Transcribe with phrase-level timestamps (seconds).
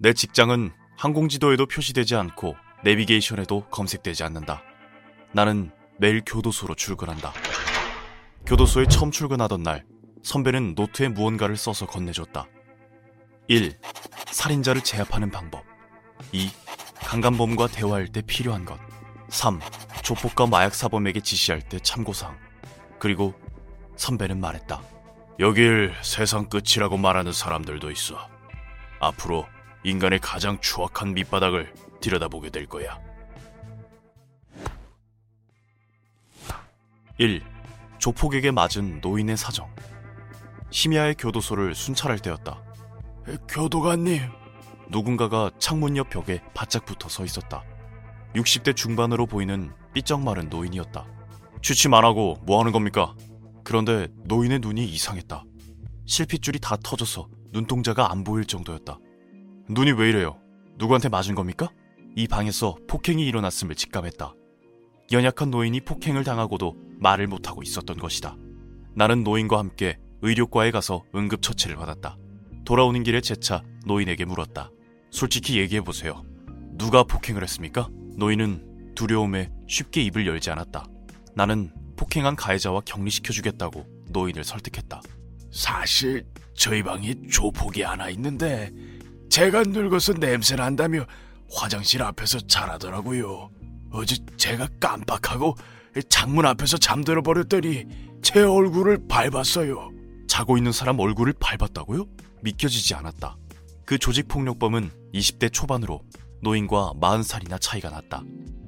[0.00, 2.54] 내 직장은 항공지도에도 표시되지 않고
[2.84, 4.62] 내비게이션에도 검색되지 않는다.
[5.32, 7.32] 나는 매일 교도소로 출근한다.
[8.46, 9.84] 교도소에 처음 출근하던 날,
[10.22, 12.46] 선배는 노트에 무언가를 써서 건네줬다.
[13.48, 13.76] 1.
[14.30, 15.64] 살인자를 제압하는 방법.
[16.30, 16.48] 2.
[17.00, 18.78] 강간범과 대화할 때 필요한 것.
[19.30, 19.58] 3.
[20.04, 22.38] 조폭과 마약 사범에게 지시할 때 참고사항.
[23.00, 23.34] 그리고
[23.96, 24.80] 선배는 말했다.
[25.40, 28.16] 여길 세상 끝이라고 말하는 사람들도 있어.
[29.00, 29.44] 앞으로
[29.88, 33.00] 인간의 가장 추악한 밑바닥을 들여다보게 될 거야.
[37.16, 37.42] 1.
[37.98, 39.68] 조폭에게 맞은 노인의 사정.
[40.70, 42.62] 심야의 교도소를 순찰할 때였다.
[43.48, 44.20] 교도관님.
[44.90, 47.64] 누군가가 창문 옆 벽에 바짝 붙어 서 있었다.
[48.34, 51.06] 60대 중반으로 보이는 삐쩍 마른 노인이었다.
[51.62, 53.14] 취침 안 하고 뭐 하는 겁니까?
[53.64, 55.44] 그런데 노인의 눈이 이상했다.
[56.06, 58.98] 실핏줄이 다 터져서 눈동자가 안 보일 정도였다.
[59.70, 60.38] 눈이 왜 이래요?
[60.76, 61.68] 누구한테 맞은 겁니까?
[62.16, 64.34] 이 방에서 폭행이 일어났음을 직감했다.
[65.12, 68.36] 연약한 노인이 폭행을 당하고도 말을 못하고 있었던 것이다.
[68.94, 72.16] 나는 노인과 함께 의료과에 가서 응급처치를 받았다.
[72.64, 74.70] 돌아오는 길에 재차 노인에게 물었다.
[75.10, 76.22] 솔직히 얘기해보세요.
[76.72, 77.88] 누가 폭행을 했습니까?
[78.16, 80.86] 노인은 두려움에 쉽게 입을 열지 않았다.
[81.34, 85.02] 나는 폭행한 가해자와 격리시켜주겠다고 노인을 설득했다.
[85.50, 88.72] 사실 저희 방에 조폭이 하나 있는데
[89.28, 91.04] 제가 늙어서 냄새 난다며
[91.50, 93.50] 화장실 앞에서 자라더라고요.
[93.90, 95.56] 어제 제가 깜빡하고
[96.08, 97.84] 창문 앞에서 잠들어 버렸더니
[98.22, 99.90] 제 얼굴을 밟았어요.
[100.28, 102.06] 자고 있는 사람 얼굴을 밟았다고요?
[102.42, 103.36] 믿겨지지 않았다.
[103.84, 106.02] 그 조직폭력범은 20대 초반으로
[106.42, 108.22] 노인과 40살이나 차이가 났다.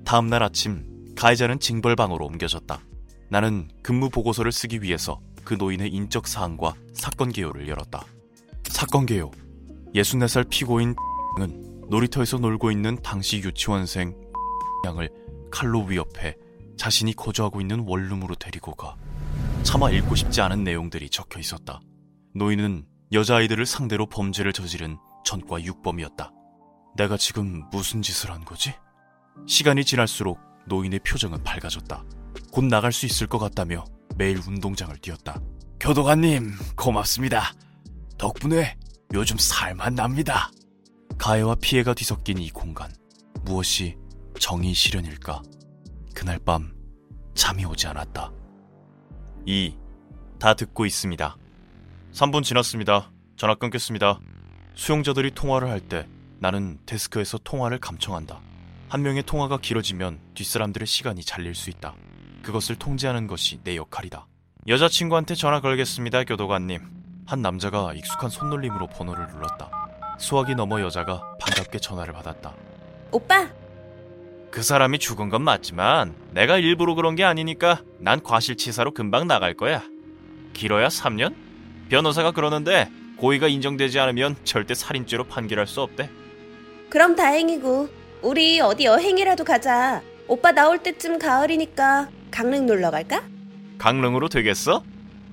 [0.05, 2.81] 다음날 아침 가해자는 징벌방으로 옮겨졌다.
[3.29, 8.05] 나는 근무 보고서를 쓰기 위해서 그 노인의 인적 사항과 사건 개요를 열었다.
[8.65, 9.31] 사건 개요.
[9.95, 10.95] 64살 피고인
[11.39, 14.15] 은 놀이터에서 놀고 있는 당시 유치원생
[14.87, 15.11] 양을
[15.51, 16.37] 칼로 위협해
[16.77, 18.97] 자신이 거주하고 있는 원룸으로 데리고 가
[19.63, 21.81] 차마 읽고 싶지 않은 내용들이 적혀 있었다.
[22.35, 26.33] 노인은 여자아이들을 상대로 범죄를 저지른 전과 육범이었다.
[26.97, 28.73] 내가 지금 무슨 짓을 한 거지?
[29.47, 32.05] 시간이 지날수록 노인의 표정은 밝아졌다.
[32.53, 33.85] 곧 나갈 수 있을 것 같다며
[34.17, 35.41] 매일 운동장을 뛰었다.
[35.81, 37.53] 교도관님, 고맙습니다.
[38.19, 38.77] 덕분에
[39.13, 40.51] 요즘 살만 납니다.
[41.19, 42.91] 가해와 피해가 뒤섞인 이 공간.
[43.43, 43.97] 무엇이
[44.39, 45.43] 정의 실현일까?
[46.15, 46.73] 그날 밤
[47.35, 48.33] 잠이 오지 않았다.
[49.47, 49.77] 2.
[50.39, 51.37] 다 듣고 있습니다.
[52.13, 53.11] 3분 지났습니다.
[53.37, 54.21] 전화 끊겠습니다.
[54.75, 56.07] 수용자들이 통화를 할 때
[56.39, 58.41] 나는 데스크에서 통화를 감청한다.
[58.89, 61.95] 한 명의 통화가 길어지면 뒷사람들의 시간이 잘릴 수 있다.
[62.43, 64.27] 그것을 통제하는 것이 내 역할이다.
[64.67, 67.00] 여자친구한테 전화 걸겠습니다, 교도관님.
[67.31, 69.71] 한 남자가 익숙한 손놀림으로 번호를 눌렀다.
[70.19, 72.57] 수화기 넘어 여자가 반갑게 전화를 받았다.
[73.13, 73.49] 오빠,
[74.51, 79.85] 그 사람이 죽은 건 맞지만 내가 일부러 그런 게 아니니까 난 과실치사로 금방 나갈 거야.
[80.55, 81.37] 길어야 3년?
[81.89, 86.11] 변호사가 그러는데 고의가 인정되지 않으면 절대 살인죄로 판결할 수 없대.
[86.89, 87.89] 그럼 다행이고
[88.23, 90.03] 우리 어디 여행이라도 가자.
[90.27, 93.23] 오빠 나올 때쯤 가을이니까 강릉 놀러 갈까?
[93.79, 94.83] 강릉으로 되겠어?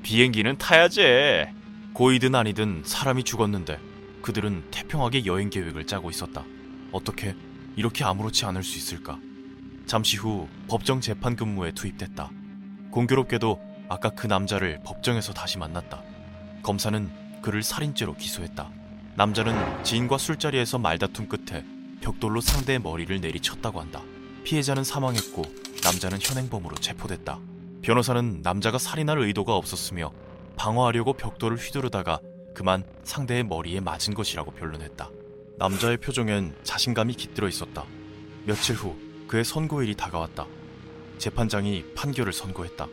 [0.03, 1.56] 비행기는 타야지.
[1.97, 3.79] 고이든 아니든 사람이 죽었는데
[4.21, 6.45] 그들은 태평하게 여행 계획을 짜고 있었다.
[6.91, 7.35] 어떻게
[7.75, 9.17] 이렇게 아무렇지 않을 수 있을까?
[9.87, 12.29] 잠시 후 법정 재판 근무에 투입됐다.
[12.91, 13.59] 공교롭게도
[13.89, 16.03] 아까 그 남자를 법정에서 다시 만났다.
[16.61, 17.09] 검사는
[17.41, 18.69] 그를 살인죄로 기소했다.
[19.15, 21.65] 남자는 지인과 술자리에서 말다툼 끝에
[22.01, 24.03] 벽돌로 상대의 머리를 내리쳤다고 한다.
[24.43, 25.41] 피해자는 사망했고
[25.83, 27.39] 남자는 현행범으로 체포됐다.
[27.81, 30.11] 변호사는 남자가 살인할 의도가 없었으며
[30.57, 32.19] 방어하려고 벽돌을 휘두르다가
[32.53, 35.09] 그만 상대의 머리에 맞은 것이라고 변론했다.
[35.57, 37.85] 남자의 표정엔 자신감이 깃들어 있었다.
[38.45, 38.95] 며칠 후
[39.27, 40.47] 그의 선고일이 다가왔다.
[41.17, 42.87] 재판장이 판결을 선고했다.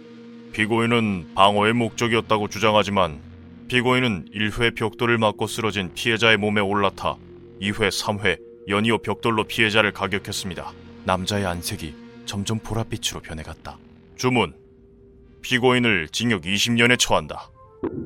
[0.52, 3.20] 피고인은 방어의 목적이었다고 주장하지만
[3.68, 7.16] 피고인은 1회 벽돌을 맞고 쓰러진 피해자의 몸에 올라타
[7.60, 8.38] 2회, 3회
[8.68, 10.72] 연이어 벽돌로 피해자를 가격했습니다.
[11.04, 11.94] 남자의 안색이
[12.26, 13.78] 점점 보랏빛으로 변해갔다.
[14.16, 14.54] 주문.
[15.42, 17.50] 피고인을 징역 20년에 처한다.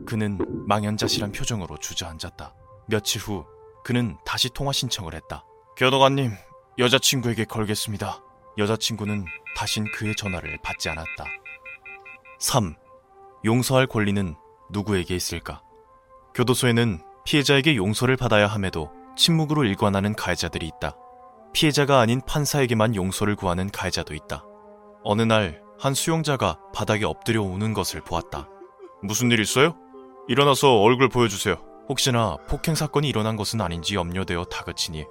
[0.06, 2.54] 그는 망연자실한 표정으로 주저앉았다.
[2.86, 3.44] 며칠 후
[3.84, 5.44] 그는 다시 통화 신청을 했다.
[5.76, 6.32] 교도관님,
[6.78, 8.22] 여자친구에게 걸겠습니다.
[8.58, 9.24] 여자친구는
[9.56, 11.24] 다신 그의 전화를 받지 않았다.
[12.40, 12.74] 3.
[13.44, 14.34] 용서할 권리는
[14.70, 15.62] 누구에게 있을까?
[16.34, 20.96] 교도소에는 피해자에게 용서를 받아야 함에도 침묵으로 일관하는 가해자들이 있다.
[21.52, 24.44] 피해자가 아닌 판사에게만 용서를 구하는 가해자도 있다.
[25.04, 28.48] 어느 날 한 수용자가 바닥에 엎드려 우는 것을 보았다.
[29.02, 29.76] 무슨 일 있어요?
[30.28, 31.56] 일어나서 얼굴 보여주세요.
[31.88, 35.04] 혹시나 폭행 사건이 일어난 것은 아닌지 염려되어 다그치니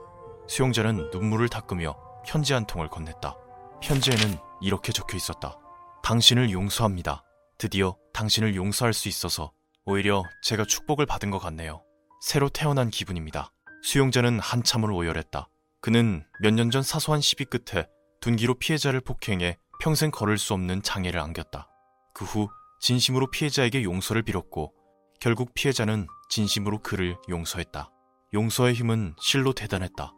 [0.48, 1.96] 수용자는 눈물을 닦으며
[2.26, 3.36] 편지 한 통을 건넸다.
[3.82, 5.58] 편지에는 이렇게 적혀 있었다.
[6.04, 7.24] 당신을 용서합니다.
[7.58, 9.52] 드디어 당신을 용서할 수 있어서
[9.86, 11.82] 오히려 제가 축복을 받은 것 같네요.
[12.22, 13.52] 새로 태어난 기분입니다.
[13.84, 15.48] 수용자는 한참을 오열했다.
[15.82, 17.88] 그는 몇 년 전 사소한 시비 끝에
[18.22, 21.70] 둔기로 피해자를 폭행해 평생 걸을 수 없는 장애를 안겼다.
[22.14, 24.74] 그 후 진심으로 피해자에게 용서를 빌었고
[25.20, 27.92] 결국 피해자는 진심으로 그를 용서했다.
[28.34, 30.14] 용서의 힘은 실로 대단했다.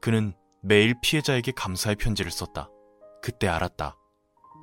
[0.00, 2.68] 그는 매일 피해자에게 감사의 편지를 썼다.
[3.22, 3.96] 그때 알았다.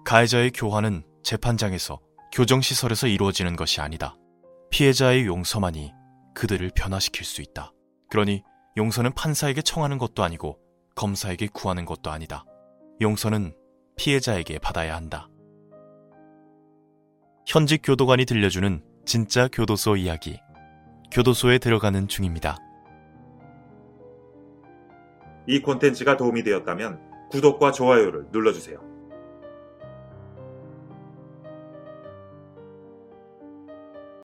[0.05, 1.99] 가해자의 교화는 재판장에서
[2.33, 4.15] 교정시설에서 이루어지는 것이 아니다.
[4.69, 5.91] 피해자의 용서만이
[6.35, 7.71] 그들을 변화시킬 수 있다.
[8.09, 8.43] 그러니
[8.77, 10.59] 용서는 판사에게 청하는 것도 아니고
[10.95, 12.45] 검사에게 구하는 것도 아니다.
[13.01, 13.55] 용서는
[13.97, 15.29] 피해자에게 받아야 한다.
[17.45, 20.39] 현직 교도관이 들려주는 진짜 교도소 이야기.
[21.11, 22.57] 교도소에 들어가는 중입니다.
[25.45, 26.99] 이 콘텐츠가 도움이 되었다면
[27.31, 28.92] 구독과 좋아요를 눌러주세요.